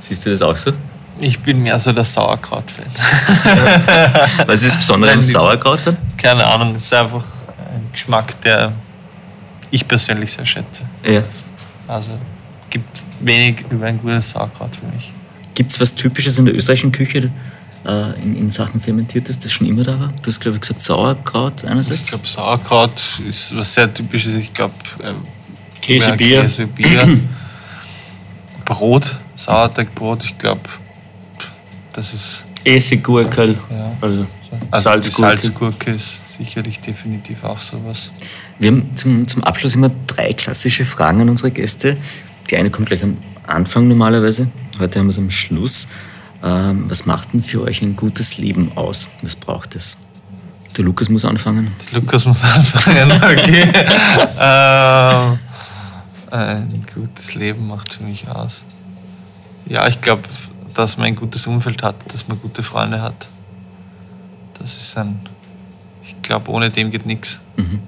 Siehst 0.00 0.26
du 0.26 0.30
das 0.30 0.42
auch 0.42 0.56
so? 0.56 0.72
Ich 1.20 1.38
bin 1.40 1.62
mehr 1.62 1.78
so 1.78 1.92
der 1.92 2.04
Sauerkraut-Fan. 2.04 2.86
Was 4.46 4.62
ist 4.62 4.74
das 4.74 4.76
Besondere 4.78 5.12
am 5.12 5.22
Sauerkraut 5.22 5.80
dann? 5.84 5.96
Keine 6.16 6.44
Ahnung, 6.44 6.74
es 6.74 6.84
ist 6.84 6.94
einfach 6.94 7.24
ein 7.74 7.86
Geschmack, 7.92 8.40
der 8.40 8.72
ich 9.70 9.86
persönlich 9.86 10.32
sehr 10.32 10.46
schätze. 10.46 10.84
Ja. 11.04 11.22
Also 11.86 12.12
gibt 12.70 13.02
wenig 13.20 13.64
über 13.70 13.86
ein 13.86 13.98
gutes 13.98 14.30
Sauerkraut 14.30 14.74
für 14.76 14.86
mich. 14.86 15.12
Gibt 15.54 15.72
es 15.72 15.80
was 15.80 15.94
Typisches 15.94 16.38
in 16.38 16.46
der 16.46 16.54
österreichischen 16.54 16.92
Küche 16.92 17.30
äh, 17.84 18.22
in, 18.22 18.36
in, 18.36 18.50
Sachen 18.50 18.80
Fermentiertes, 18.80 19.38
das 19.38 19.52
schon 19.52 19.66
immer 19.66 19.82
da 19.82 19.98
war? 19.98 20.12
Du 20.22 20.28
hast, 20.28 20.40
glaube 20.40 20.56
ich, 20.56 20.62
gesagt 20.62 20.80
Sauerkraut 20.80 21.64
einerseits. 21.64 22.02
Ich 22.02 22.08
glaube, 22.08 22.26
Sauerkraut 22.26 23.20
ist 23.28 23.54
was 23.56 23.74
sehr 23.74 23.92
Typisches. 23.92 24.34
Ich 24.34 24.52
glaube, 24.52 24.74
äh, 25.02 25.12
Käse, 25.80 26.12
Bier. 26.12 26.42
Käse, 26.42 26.66
Bier. 26.66 27.20
Brot, 28.64 29.18
Sauerteigbrot. 29.34 30.24
Ich 30.24 30.38
glaube, 30.38 30.62
das 31.92 32.14
ist. 32.14 32.44
Essiggurkel. 32.64 33.58
Ja. 33.70 33.96
Also, 34.00 34.26
also 34.70 34.84
Salzgurke. 34.84 35.42
Salzgurke 35.42 35.90
ist 35.92 36.22
sicherlich 36.38 36.80
definitiv 36.80 37.42
auch 37.42 37.58
sowas. 37.58 38.12
Wir 38.58 38.70
haben 38.70 38.94
zum, 38.94 39.26
zum 39.26 39.42
Abschluss 39.42 39.74
immer 39.74 39.90
drei 40.06 40.30
klassische 40.30 40.84
Fragen 40.84 41.22
an 41.22 41.28
unsere 41.28 41.50
Gäste. 41.50 41.96
Die 42.50 42.56
eine 42.56 42.70
kommt 42.70 42.88
gleich 42.88 43.02
am 43.02 43.16
Anfang 43.46 43.88
normalerweise. 43.88 44.48
Heute 44.78 44.98
haben 44.98 45.06
wir 45.06 45.10
es 45.10 45.18
am 45.18 45.30
Schluss. 45.30 45.88
Ähm, 46.42 46.84
was 46.88 47.06
macht 47.06 47.32
denn 47.32 47.42
für 47.42 47.62
euch 47.62 47.82
ein 47.82 47.96
gutes 47.96 48.38
Leben 48.38 48.76
aus? 48.76 49.08
Was 49.22 49.36
braucht 49.36 49.74
es? 49.74 49.96
Der 50.76 50.84
Lukas 50.84 51.08
muss 51.08 51.24
anfangen. 51.24 51.70
Der 51.90 52.00
Lukas 52.00 52.24
muss 52.24 52.42
anfangen, 52.56 53.12
okay. 53.12 53.68
ähm, 54.38 55.38
ein 56.30 56.86
gutes 56.94 57.34
Leben 57.34 57.66
macht 57.66 57.92
für 57.94 58.04
mich 58.04 58.28
aus. 58.28 58.62
Ja, 59.66 59.86
ich 59.86 60.00
glaube, 60.00 60.22
dass 60.74 60.96
man 60.96 61.06
ein 61.06 61.16
gutes 61.16 61.46
Umfeld 61.46 61.82
hat, 61.82 61.96
dass 62.12 62.28
man 62.28 62.40
gute 62.40 62.62
Freunde 62.62 63.00
hat. 63.00 63.28
Das 64.58 64.74
ist 64.74 64.96
ein, 64.96 65.20
ich 66.04 66.20
glaube, 66.22 66.50
ohne 66.50 66.70
dem 66.70 66.90
geht 66.90 67.06
nichts. 67.06 67.40
Mhm. 67.56 67.80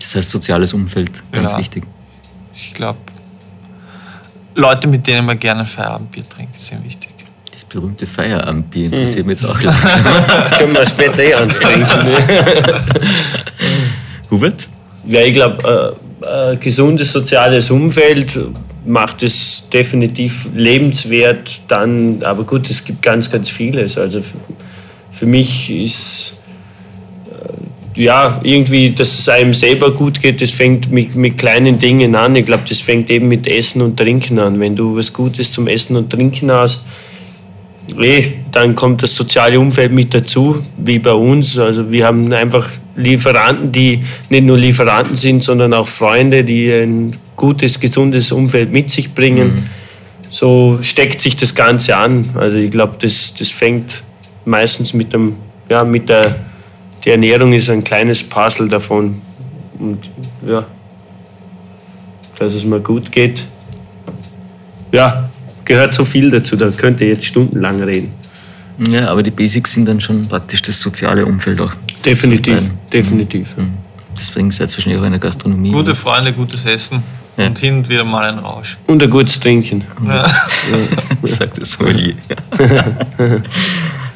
Das 0.00 0.14
heißt, 0.14 0.30
soziales 0.30 0.72
Umfeld, 0.72 1.22
ganz 1.32 1.52
ja. 1.52 1.58
wichtig. 1.58 1.84
Ich 2.54 2.72
glaube, 2.74 2.98
Leute, 4.54 4.88
mit 4.88 5.06
denen 5.06 5.26
man 5.26 5.38
gerne 5.38 5.66
Feierabendbier 5.66 6.28
trinkt, 6.28 6.58
sind 6.58 6.84
wichtig. 6.84 7.10
Das 7.50 7.64
berühmte 7.64 8.06
Feierabendbier 8.06 8.86
interessiert 8.86 9.26
mich 9.26 9.40
jetzt 9.40 9.50
auch 9.50 9.60
langsam. 9.60 10.04
das 10.28 10.58
können 10.58 10.74
wir 10.74 10.84
später 10.84 11.22
eh 11.22 11.34
antrinken. 11.34 11.88
Hubert? 14.30 14.68
Ja, 15.06 15.20
ich 15.20 15.32
glaube, 15.34 15.96
äh, 16.22 16.50
ein 16.52 16.60
gesundes 16.60 17.12
soziales 17.12 17.70
Umfeld 17.70 18.38
macht 18.86 19.22
es 19.22 19.68
definitiv 19.72 20.48
lebenswert. 20.54 21.60
Dann, 21.68 22.22
aber 22.22 22.44
gut, 22.44 22.70
es 22.70 22.84
gibt 22.84 23.02
ganz, 23.02 23.30
ganz 23.30 23.50
vieles. 23.50 23.98
Also 23.98 24.22
für, 24.22 24.38
für 25.12 25.26
mich 25.26 25.70
ist 25.70 26.36
ja, 27.96 28.40
irgendwie, 28.42 28.90
dass 28.90 29.18
es 29.18 29.28
einem 29.28 29.54
selber 29.54 29.90
gut 29.90 30.20
geht, 30.20 30.42
das 30.42 30.50
fängt 30.52 30.92
mit, 30.92 31.14
mit 31.16 31.38
kleinen 31.38 31.78
Dingen 31.78 32.14
an. 32.14 32.36
Ich 32.36 32.44
glaube, 32.44 32.64
das 32.68 32.80
fängt 32.80 33.10
eben 33.10 33.28
mit 33.28 33.46
Essen 33.46 33.80
und 33.80 33.96
Trinken 33.96 34.38
an. 34.38 34.60
Wenn 34.60 34.76
du 34.76 34.96
was 34.96 35.12
Gutes 35.12 35.50
zum 35.50 35.66
Essen 35.66 35.96
und 35.96 36.10
Trinken 36.10 36.52
hast, 36.52 36.86
eh, 37.98 38.24
dann 38.52 38.74
kommt 38.74 39.02
das 39.02 39.16
soziale 39.16 39.58
Umfeld 39.58 39.92
mit 39.92 40.12
dazu, 40.12 40.62
wie 40.76 40.98
bei 40.98 41.12
uns. 41.12 41.58
Also 41.58 41.90
wir 41.90 42.06
haben 42.06 42.30
einfach 42.32 42.68
Lieferanten, 42.96 43.72
die 43.72 44.02
nicht 44.30 44.44
nur 44.44 44.56
Lieferanten 44.56 45.16
sind, 45.16 45.42
sondern 45.42 45.74
auch 45.74 45.88
Freunde, 45.88 46.44
die 46.44 46.70
ein 46.70 47.12
gutes, 47.36 47.78
gesundes 47.78 48.32
Umfeld 48.32 48.72
mit 48.72 48.90
sich 48.90 49.14
bringen. 49.14 49.48
Mhm. 49.48 49.64
So 50.30 50.78
steckt 50.82 51.20
sich 51.20 51.36
das 51.36 51.54
Ganze 51.54 51.96
an. 51.96 52.26
Also 52.34 52.58
ich 52.58 52.70
glaube, 52.70 52.96
das, 53.00 53.34
das 53.38 53.50
fängt 53.50 54.02
meistens 54.44 54.94
mit, 54.94 55.12
dem, 55.12 55.34
ja, 55.68 55.84
mit 55.84 56.08
der 56.08 56.36
die 57.06 57.12
Ernährung 57.12 57.52
ist 57.52 57.70
ein 57.70 57.84
kleines 57.84 58.24
Puzzle 58.24 58.68
davon. 58.68 59.22
Und 59.78 60.10
ja, 60.44 60.66
dass 62.36 62.52
es 62.52 62.64
mir 62.64 62.80
gut 62.80 63.12
geht. 63.12 63.46
Ja, 64.90 65.30
gehört 65.64 65.94
so 65.94 66.04
viel 66.04 66.30
dazu, 66.30 66.56
da 66.56 66.70
könnte 66.70 67.04
ich 67.04 67.10
jetzt 67.10 67.26
stundenlang 67.26 67.80
reden. 67.80 68.12
Ja, 68.78 69.08
aber 69.08 69.22
die 69.22 69.30
Basics 69.30 69.72
sind 69.72 69.86
dann 69.86 70.00
schon 70.00 70.26
praktisch 70.26 70.62
das 70.62 70.80
soziale 70.80 71.24
Umfeld 71.24 71.60
auch. 71.60 71.72
Definitiv, 72.04 72.70
definitiv. 72.92 73.56
Mhm. 73.56 73.74
Deswegen 74.16 74.50
seid 74.50 74.70
ihr 74.70 74.76
wahrscheinlich 74.76 75.00
auch 75.00 75.06
in 75.06 75.12
der 75.12 75.20
Gastronomie. 75.20 75.70
Gute 75.72 75.94
Freunde, 75.94 76.32
gutes 76.32 76.64
Essen 76.64 77.02
ja. 77.36 77.46
und 77.46 77.58
hin 77.58 77.78
und 77.78 77.88
wieder 77.88 78.04
mal 78.04 78.24
ein 78.24 78.38
Rausch. 78.38 78.78
Und 78.86 79.02
ein 79.02 79.10
gutes 79.10 79.40
Trinken. 79.40 79.84
Ja. 80.06 80.26
ja. 80.26 80.28
Sagt 81.22 81.60
das 81.60 81.72
Sommelier. 81.72 82.14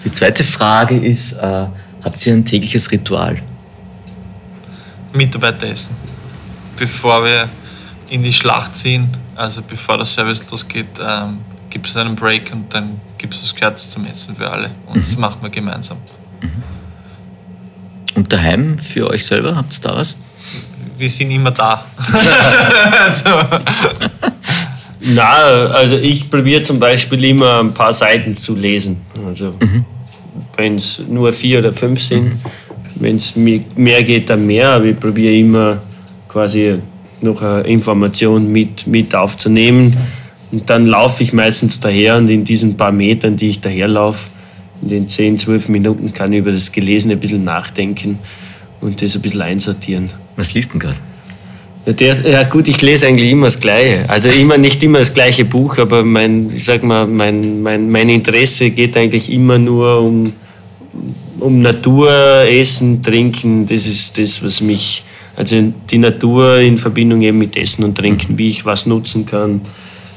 Die 0.04 0.12
zweite 0.12 0.44
Frage 0.44 0.96
ist, 0.96 1.32
äh, 1.34 1.66
Habt 2.02 2.26
ihr 2.26 2.32
ein 2.32 2.44
tägliches 2.44 2.90
Ritual? 2.90 3.40
Mitarbeiter 5.12 5.66
essen. 5.66 5.94
Bevor 6.76 7.24
wir 7.24 7.48
in 8.08 8.22
die 8.22 8.32
Schlacht 8.32 8.74
ziehen, 8.74 9.08
also 9.36 9.60
bevor 9.62 9.96
der 9.96 10.06
Service 10.06 10.50
losgeht, 10.50 10.86
ähm, 10.98 11.38
gibt 11.70 11.86
es 11.86 11.96
einen 11.96 12.16
Break 12.16 12.50
und 12.52 12.72
dann 12.74 13.00
gibt 13.18 13.34
es 13.34 13.42
was 13.42 13.54
Kerz 13.54 13.90
zum 13.90 14.04
Essen 14.06 14.36
für 14.36 14.50
alle. 14.50 14.70
Und 14.86 14.96
mhm. 14.96 15.00
das 15.00 15.16
machen 15.16 15.38
wir 15.42 15.50
gemeinsam. 15.50 15.98
Mhm. 16.40 16.50
Und 18.16 18.32
daheim 18.32 18.78
für 18.78 19.08
euch 19.08 19.24
selber, 19.24 19.56
habt 19.56 19.72
ihr 19.72 19.82
da 19.82 19.96
was? 19.96 20.16
Wir 20.98 21.08
sind 21.08 21.30
immer 21.30 21.50
da. 21.50 21.84
also. 23.00 23.30
Na, 25.00 25.32
also 25.32 25.96
ich 25.96 26.28
probiere 26.28 26.62
zum 26.62 26.78
Beispiel 26.78 27.24
immer 27.24 27.60
ein 27.60 27.72
paar 27.72 27.92
Seiten 27.92 28.34
zu 28.34 28.54
lesen. 28.54 29.00
Also 29.26 29.54
mhm 29.58 29.86
wenn 30.60 30.76
es 30.76 31.02
nur 31.08 31.32
vier 31.32 31.60
oder 31.60 31.72
fünf 31.72 32.00
sind. 32.00 32.24
Mhm. 32.24 32.40
Wenn 32.96 33.16
es 33.16 33.34
mehr 33.36 34.02
geht, 34.04 34.28
dann 34.30 34.46
mehr. 34.46 34.68
Aber 34.70 34.84
ich 34.84 34.98
probiere 34.98 35.34
immer 35.34 35.78
quasi 36.28 36.76
noch 37.20 37.42
eine 37.42 37.62
Information 37.62 38.50
mit, 38.52 38.86
mit 38.86 39.14
aufzunehmen. 39.14 39.96
Und 40.52 40.68
dann 40.68 40.86
laufe 40.86 41.22
ich 41.22 41.32
meistens 41.32 41.80
daher 41.80 42.16
und 42.16 42.28
in 42.28 42.44
diesen 42.44 42.76
paar 42.76 42.92
Metern, 42.92 43.36
die 43.36 43.48
ich 43.48 43.60
daherlaufe, 43.60 44.28
in 44.82 44.88
den 44.88 45.08
10, 45.08 45.38
12 45.38 45.68
Minuten 45.68 46.12
kann 46.12 46.32
ich 46.32 46.38
über 46.40 46.52
das 46.52 46.72
Gelesene 46.72 47.14
ein 47.14 47.20
bisschen 47.20 47.44
nachdenken 47.44 48.18
und 48.80 49.02
das 49.02 49.14
ein 49.14 49.22
bisschen 49.22 49.42
einsortieren. 49.42 50.10
Was 50.36 50.54
liest 50.54 50.72
denn 50.72 50.80
gerade? 50.80 50.96
Der, 51.86 52.28
ja 52.28 52.42
gut, 52.44 52.68
ich 52.68 52.82
lese 52.82 53.06
eigentlich 53.06 53.30
immer 53.30 53.46
das 53.46 53.58
Gleiche. 53.58 54.08
Also 54.08 54.28
immer 54.28 54.58
nicht 54.58 54.82
immer 54.82 54.98
das 54.98 55.14
gleiche 55.14 55.44
Buch, 55.44 55.78
aber 55.78 56.04
mein, 56.04 56.50
ich 56.54 56.64
sag 56.64 56.82
mal, 56.82 57.06
mein, 57.06 57.62
mein, 57.62 57.90
mein 57.90 58.08
Interesse 58.08 58.70
geht 58.70 58.96
eigentlich 58.96 59.32
immer 59.32 59.58
nur 59.58 60.00
um, 60.00 60.32
um 61.38 61.58
Natur, 61.58 62.42
Essen, 62.42 63.02
Trinken. 63.02 63.66
Das 63.66 63.86
ist 63.86 64.18
das, 64.18 64.42
was 64.44 64.60
mich, 64.60 65.04
also 65.36 65.72
die 65.90 65.98
Natur 65.98 66.58
in 66.58 66.76
Verbindung 66.76 67.22
eben 67.22 67.38
mit 67.38 67.56
Essen 67.56 67.82
und 67.82 67.96
Trinken, 67.96 68.36
wie 68.36 68.50
ich 68.50 68.66
was 68.66 68.84
nutzen 68.84 69.24
kann, 69.24 69.62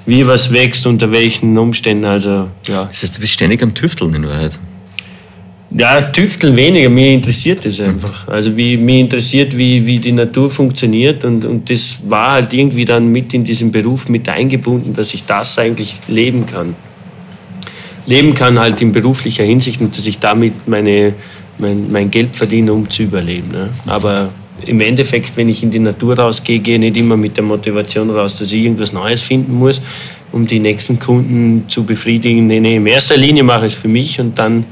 wie 0.06 0.28
was 0.28 0.52
wächst, 0.52 0.86
unter 0.86 1.12
welchen 1.12 1.58
Umständen. 1.58 2.06
Also 2.06 2.50
ja. 2.68 2.86
Das 2.86 3.04
heißt, 3.04 3.18
du 3.18 3.22
bist 3.22 3.34
ständig 3.34 3.62
am 3.64 3.74
Tüfteln 3.74 4.14
in 4.14 4.28
Wahrheit. 4.28 4.60
Ja, 5.76 6.02
Tüfteln 6.04 6.56
weniger, 6.56 6.88
mir 6.88 7.14
interessiert 7.14 7.66
das 7.66 7.80
einfach. 7.80 8.28
Also 8.28 8.56
wie, 8.56 8.78
mir 8.78 9.00
interessiert, 9.00 9.58
wie, 9.58 9.84
wie 9.88 9.98
die 9.98 10.12
Natur 10.12 10.52
funktioniert 10.52 11.26
und, 11.26 11.46
und 11.46 11.68
das 11.68 11.98
war 12.08 12.34
halt 12.34 12.54
irgendwie 12.54 12.86
dann 12.86 13.12
mit 13.12 13.34
in 13.34 13.44
diesen 13.44 13.72
Beruf 13.72 14.08
mit 14.08 14.30
eingebunden, 14.30 14.94
dass 14.94 15.16
ich 15.16 15.26
das 15.26 15.58
eigentlich 15.58 15.96
leben 16.08 16.46
kann. 16.46 16.76
Leben 18.06 18.36
kann 18.36 18.60
halt 18.60 18.82
in 18.82 18.92
beruflicher 18.92 19.44
Hinsicht 19.44 19.82
und 19.82 19.98
dass 19.98 20.06
ich 20.06 20.20
damit 20.20 20.68
meine, 20.68 21.14
mein, 21.58 21.92
mein 21.92 22.12
Geld 22.12 22.36
verdiene, 22.36 22.72
um 22.72 22.88
zu 22.88 23.04
überleben. 23.04 23.50
Ne? 23.52 23.70
Aber 23.88 24.30
im 24.68 24.82
Endeffekt, 24.82 25.36
wenn 25.38 25.50
ich 25.50 25.64
in 25.64 25.72
die 25.72 25.80
Natur 25.80 26.18
rausgehe, 26.18 26.60
gehe 26.60 26.76
ich 26.76 26.80
nicht 26.80 26.98
immer 26.98 27.18
mit 27.18 27.38
der 27.38 27.44
Motivation 27.44 28.10
raus, 28.10 28.36
dass 28.36 28.52
ich 28.52 28.64
irgendwas 28.64 28.94
Neues 28.94 29.22
finden 29.22 29.54
muss, 29.54 29.82
um 30.32 30.48
die 30.48 30.60
nächsten 30.60 31.00
Kunden 31.00 31.66
zu 31.68 31.84
befriedigen. 31.84 32.48
Nee, 32.48 32.60
nee, 32.60 32.78
in 32.78 32.86
erster 32.88 33.18
Linie 33.18 33.44
mache 33.44 33.66
ich 33.66 33.74
es 33.74 33.80
für 33.80 33.88
mich 33.88 34.20
und 34.20 34.38
dann 34.38 34.66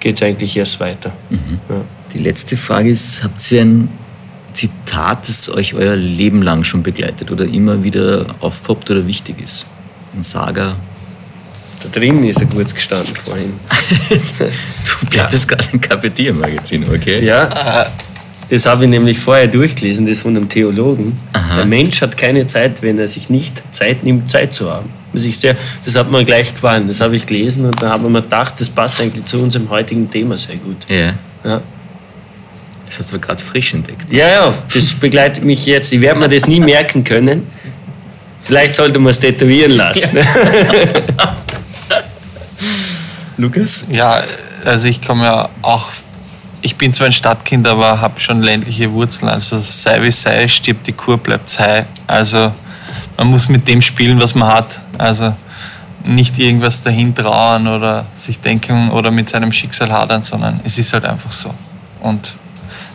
geht 0.00 0.16
es 0.16 0.22
eigentlich 0.22 0.56
erst 0.56 0.80
weiter. 0.80 1.12
Mhm. 1.30 1.60
Ja. 1.68 1.84
Die 2.12 2.18
letzte 2.18 2.56
Frage 2.56 2.90
ist, 2.90 3.22
habt 3.24 3.50
ihr 3.52 3.62
ein 3.62 3.88
Zitat, 4.52 5.28
das 5.28 5.48
euch 5.48 5.74
euer 5.74 5.96
Leben 5.96 6.42
lang 6.42 6.64
schon 6.64 6.82
begleitet 6.82 7.30
oder 7.30 7.44
immer 7.44 7.82
wieder 7.82 8.26
aufpoppt 8.40 8.90
oder 8.90 9.06
wichtig 9.06 9.36
ist? 9.42 9.66
Ein 10.14 10.22
Saga? 10.22 10.76
Da 11.82 11.88
drin 11.88 12.22
ist 12.22 12.40
er 12.40 12.46
kurz 12.46 12.74
gestanden 12.74 13.14
vorhin. 13.16 13.54
du 14.38 15.06
blätterst 15.06 15.50
ja. 15.50 15.56
gerade 15.56 15.68
ein 15.72 15.80
KPD-Magazin, 15.80 16.84
okay? 16.94 17.24
Ja, 17.24 17.86
das 18.52 18.66
habe 18.66 18.84
ich 18.84 18.90
nämlich 18.90 19.18
vorher 19.18 19.46
durchgelesen, 19.46 20.04
das 20.04 20.20
von 20.20 20.36
einem 20.36 20.46
Theologen. 20.46 21.18
Aha. 21.32 21.56
Der 21.56 21.64
Mensch 21.64 22.02
hat 22.02 22.18
keine 22.18 22.46
Zeit, 22.46 22.82
wenn 22.82 22.98
er 22.98 23.08
sich 23.08 23.30
nicht 23.30 23.62
Zeit 23.72 24.04
nimmt, 24.04 24.28
Zeit 24.28 24.52
zu 24.52 24.70
haben. 24.70 24.90
Das, 25.14 25.22
ich 25.22 25.38
sehr, 25.38 25.56
das 25.82 25.96
hat 25.96 26.10
mir 26.10 26.22
gleich 26.22 26.52
gefallen. 26.52 26.86
Das 26.86 27.00
habe 27.00 27.16
ich 27.16 27.24
gelesen 27.24 27.64
und 27.64 27.82
da 27.82 27.88
habe 27.88 28.04
ich 28.04 28.10
mir 28.10 28.20
gedacht, 28.20 28.60
das 28.60 28.68
passt 28.68 29.00
eigentlich 29.00 29.24
zu 29.24 29.38
unserem 29.38 29.70
heutigen 29.70 30.10
Thema 30.10 30.36
sehr 30.36 30.56
gut. 30.56 30.76
Ja. 30.86 31.14
ja. 31.44 31.62
Das 32.84 32.98
hast 32.98 33.10
du 33.10 33.18
gerade 33.18 33.42
frisch 33.42 33.72
entdeckt. 33.72 34.12
Ja, 34.12 34.28
ja, 34.28 34.54
das 34.74 34.92
begleitet 34.96 35.44
mich 35.44 35.64
jetzt. 35.64 35.90
Ich 35.90 36.02
werde 36.02 36.20
mir 36.20 36.28
das 36.28 36.46
nie 36.46 36.60
merken 36.60 37.04
können. 37.04 37.46
Vielleicht 38.42 38.74
sollte 38.74 38.98
man 38.98 39.12
es 39.12 39.18
tätowieren 39.18 39.72
lassen. 39.72 40.10
Ja. 40.14 41.36
Lukas? 43.38 43.86
Ja, 43.90 44.22
also 44.62 44.88
ich 44.88 45.00
komme 45.00 45.24
ja 45.24 45.48
auch, 45.62 45.88
ich 46.62 46.76
bin 46.76 46.92
zwar 46.92 47.08
ein 47.08 47.12
Stadtkind, 47.12 47.66
aber 47.66 48.00
habe 48.00 48.20
schon 48.20 48.40
ländliche 48.40 48.92
Wurzeln. 48.92 49.28
Also 49.28 49.58
sei 49.58 50.00
wie 50.02 50.12
sei, 50.12 50.46
stirbt 50.46 50.86
die 50.86 50.92
Kur, 50.92 51.18
bleibt 51.18 51.48
sei. 51.48 51.86
Also 52.06 52.52
man 53.16 53.26
muss 53.28 53.48
mit 53.48 53.66
dem 53.66 53.82
spielen, 53.82 54.20
was 54.20 54.36
man 54.36 54.48
hat. 54.48 54.80
Also 54.96 55.34
nicht 56.04 56.38
irgendwas 56.38 56.80
dahin 56.80 57.14
trauen 57.14 57.66
oder 57.66 58.06
sich 58.16 58.38
denken 58.38 58.90
oder 58.90 59.10
mit 59.10 59.28
seinem 59.28 59.52
Schicksal 59.52 59.92
hadern, 59.92 60.22
sondern 60.22 60.60
es 60.64 60.78
ist 60.78 60.92
halt 60.92 61.04
einfach 61.04 61.32
so. 61.32 61.52
Und 62.00 62.36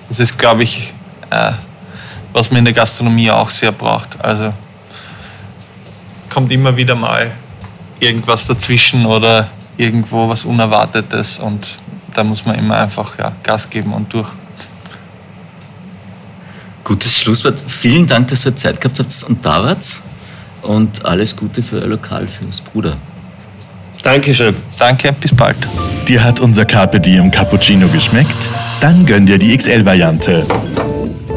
das 0.07 0.21
ist, 0.21 0.37
glaube 0.37 0.63
ich, 0.63 0.93
äh, 1.29 1.51
was 2.31 2.49
man 2.49 2.59
in 2.59 2.65
der 2.65 2.73
Gastronomie 2.73 3.31
auch 3.31 3.49
sehr 3.49 3.73
braucht. 3.73 4.23
Also 4.23 4.53
kommt 6.29 6.51
immer 6.51 6.75
wieder 6.77 6.95
mal 6.95 7.31
irgendwas 7.99 8.47
dazwischen 8.47 9.05
oder 9.05 9.49
irgendwo 9.75 10.29
was 10.29 10.45
Unerwartetes 10.45 11.39
und 11.39 11.77
da 12.17 12.23
muss 12.23 12.45
man 12.45 12.57
immer 12.57 12.77
einfach 12.77 13.17
ja, 13.19 13.31
Gas 13.43 13.69
geben 13.69 13.93
und 13.93 14.11
durch. 14.11 14.29
Gutes 16.83 17.19
Schlusswort. 17.19 17.61
Vielen 17.67 18.07
Dank, 18.07 18.29
dass 18.29 18.45
ihr 18.45 18.55
Zeit 18.55 18.81
gehabt 18.81 18.97
habt 18.97 19.23
und 19.27 19.45
da 19.45 19.63
wart 19.63 20.01
und 20.63 21.05
alles 21.05 21.35
Gute 21.35 21.61
für 21.61 21.81
euer 21.81 21.87
Lokal, 21.87 22.27
für 22.27 22.45
das 22.45 22.61
Bruder. 22.61 22.97
Dankeschön. 24.01 24.55
Danke, 24.79 25.13
bis 25.13 25.35
bald. 25.35 25.57
Dir 26.07 26.23
hat 26.23 26.39
unser 26.39 26.65
Carpe 26.65 26.99
Diem 26.99 27.29
Cappuccino 27.29 27.87
geschmeckt? 27.87 28.49
Dann 28.79 29.05
gönn 29.05 29.25
dir 29.25 29.37
die 29.37 29.55
XL-Variante. 29.55 30.47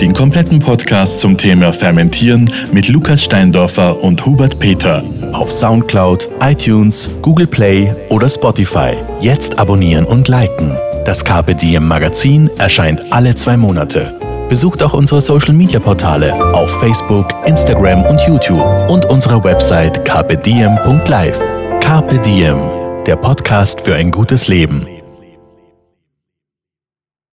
Den 0.00 0.14
kompletten 0.14 0.60
Podcast 0.60 1.20
zum 1.20 1.36
Thema 1.36 1.74
Fermentieren 1.74 2.50
mit 2.72 2.88
Lukas 2.88 3.22
Steindorfer 3.22 4.02
und 4.02 4.24
Hubert 4.24 4.58
Peter 4.58 5.02
auf 5.34 5.52
Soundcloud, 5.52 6.26
iTunes, 6.40 7.10
Google 7.20 7.46
Play 7.46 7.94
oder 8.08 8.30
Spotify. 8.30 8.94
Jetzt 9.20 9.58
abonnieren 9.58 10.06
und 10.06 10.26
liken. 10.26 10.74
Das 11.04 11.22
Carpe 11.22 11.54
Diem 11.54 11.86
Magazin 11.86 12.48
erscheint 12.56 13.12
alle 13.12 13.34
zwei 13.34 13.58
Monate. 13.58 14.18
Besucht 14.48 14.82
auch 14.82 14.94
unsere 14.94 15.20
Social 15.20 15.52
Media 15.52 15.78
Portale 15.78 16.32
auf 16.54 16.70
Facebook, 16.80 17.26
Instagram 17.44 18.02
und 18.04 18.20
YouTube 18.26 18.64
und 18.88 19.04
unsere 19.04 19.44
Website 19.44 20.04
carpediem.live. 20.06 21.38
Carpe 21.80 22.18
Diem, 22.20 22.58
der 23.06 23.16
Podcast 23.16 23.82
für 23.82 23.96
ein 23.96 24.10
gutes 24.10 24.48
Leben. 24.48 24.99